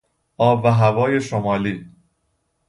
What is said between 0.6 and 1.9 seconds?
و هوای شمالی